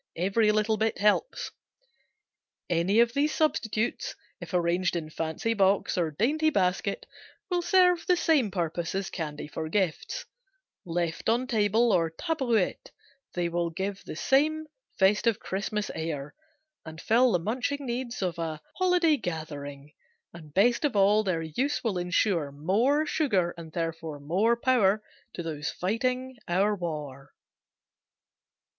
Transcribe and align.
Every 0.17 0.51
little 0.51 0.77
bit 0.77 0.97
helps. 0.97 1.51
Any 2.71 3.01
of 3.01 3.13
these 3.13 3.35
substitutes, 3.35 4.15
if 4.39 4.51
arranged 4.51 4.95
in 4.95 5.11
fancy 5.11 5.53
box 5.53 5.95
or 5.95 6.09
dainty 6.09 6.49
basket, 6.49 7.05
will 7.51 7.61
serve 7.61 8.07
the 8.07 8.17
same 8.17 8.49
purpose 8.49 8.95
as 8.95 9.11
candy 9.11 9.47
for 9.47 9.69
gifts; 9.69 10.25
left 10.85 11.29
on 11.29 11.45
table 11.45 11.91
or 11.91 12.09
tabourette 12.09 12.89
they 13.35 13.47
will 13.47 13.69
give 13.69 14.01
the 14.03 14.15
same 14.15 14.65
festive 14.97 15.39
Christmas 15.39 15.91
air 15.93 16.33
and 16.83 16.99
fill 16.99 17.31
the 17.33 17.37
munching 17.37 17.85
needs 17.85 18.23
of 18.23 18.39
a 18.39 18.59
holiday 18.77 19.17
gathering; 19.17 19.93
and 20.33 20.51
best 20.51 20.83
of 20.83 20.95
all, 20.95 21.23
their 21.23 21.43
use 21.43 21.83
will 21.83 21.99
insure 21.99 22.51
more 22.51 23.05
sugar 23.05 23.53
and 23.55 23.73
therefore 23.73 24.19
more 24.19 24.57
power 24.57 25.03
to 25.35 25.43
those 25.43 25.69
fighting 25.69 26.37
our 26.47 26.75
war. 26.75 27.35